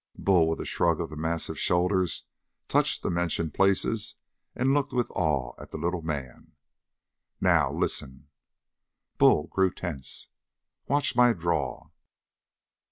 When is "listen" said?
7.71-8.27